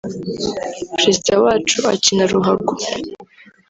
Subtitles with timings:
[0.99, 2.73] Perezida wacu akina ruhago